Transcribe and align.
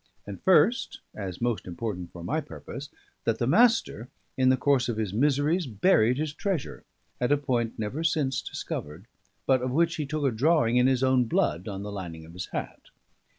And 0.25 0.41
first 0.41 1.01
(as 1.15 1.39
most 1.41 1.67
important 1.67 2.11
for 2.11 2.23
my 2.23 2.41
purpose) 2.41 2.89
that 3.25 3.37
the 3.37 3.45
Master, 3.45 4.09
in 4.35 4.49
the 4.49 4.57
course 4.57 4.89
of 4.89 4.97
his 4.97 5.13
miseries, 5.13 5.67
buried 5.67 6.17
his 6.17 6.33
treasure, 6.33 6.83
at 7.19 7.31
a 7.31 7.37
point 7.37 7.77
never 7.77 8.03
since 8.03 8.41
discovered, 8.41 9.05
but 9.45 9.61
of 9.61 9.69
which 9.69 9.97
he 9.97 10.07
took 10.07 10.23
a 10.25 10.31
drawing 10.35 10.77
in 10.77 10.87
his 10.87 11.03
own 11.03 11.25
blood 11.25 11.67
on 11.67 11.83
the 11.83 11.91
lining 11.91 12.25
of 12.25 12.33
his 12.33 12.47
hat. 12.47 12.85